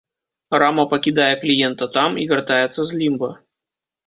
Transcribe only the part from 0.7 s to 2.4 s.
пакідае кліента там і